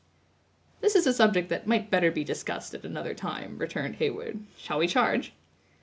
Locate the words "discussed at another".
2.23-3.13